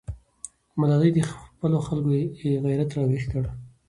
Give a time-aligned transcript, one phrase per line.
[0.79, 2.11] ملالۍ د خپلو خلکو
[2.65, 3.43] غیرت راویښ کړ.